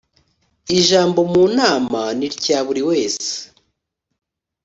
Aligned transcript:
ijambo 0.77 1.19
mu 1.31 1.43
nama 1.57 2.01
nityaburiwese. 2.17 3.33